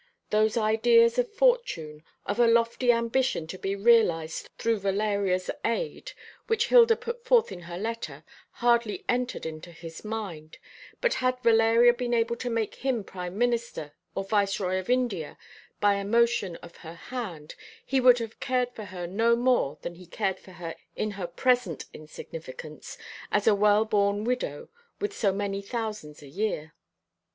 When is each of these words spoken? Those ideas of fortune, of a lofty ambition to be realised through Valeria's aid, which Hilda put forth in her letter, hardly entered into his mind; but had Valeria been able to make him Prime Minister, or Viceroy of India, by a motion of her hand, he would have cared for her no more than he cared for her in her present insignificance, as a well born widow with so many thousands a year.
Those 0.31 0.57
ideas 0.57 1.19
of 1.19 1.31
fortune, 1.31 2.03
of 2.25 2.39
a 2.39 2.47
lofty 2.47 2.91
ambition 2.91 3.45
to 3.45 3.59
be 3.59 3.75
realised 3.75 4.49
through 4.57 4.79
Valeria's 4.79 5.51
aid, 5.63 6.13
which 6.47 6.69
Hilda 6.69 6.95
put 6.95 7.23
forth 7.23 7.51
in 7.51 7.59
her 7.59 7.77
letter, 7.77 8.23
hardly 8.53 9.05
entered 9.07 9.45
into 9.45 9.71
his 9.71 10.03
mind; 10.03 10.57
but 11.01 11.13
had 11.13 11.39
Valeria 11.43 11.93
been 11.93 12.15
able 12.15 12.35
to 12.37 12.49
make 12.49 12.73
him 12.83 13.03
Prime 13.03 13.37
Minister, 13.37 13.93
or 14.15 14.23
Viceroy 14.23 14.79
of 14.79 14.89
India, 14.89 15.37
by 15.79 15.93
a 15.93 16.03
motion 16.03 16.55
of 16.63 16.77
her 16.77 16.95
hand, 16.95 17.53
he 17.85 18.01
would 18.01 18.17
have 18.17 18.39
cared 18.39 18.71
for 18.71 18.85
her 18.85 19.05
no 19.05 19.35
more 19.35 19.77
than 19.83 19.93
he 19.93 20.07
cared 20.07 20.39
for 20.39 20.53
her 20.53 20.73
in 20.95 21.11
her 21.11 21.27
present 21.27 21.85
insignificance, 21.93 22.97
as 23.31 23.45
a 23.45 23.53
well 23.53 23.85
born 23.85 24.23
widow 24.23 24.67
with 24.99 25.15
so 25.15 25.31
many 25.31 25.61
thousands 25.61 26.23
a 26.23 26.27
year. 26.27 26.73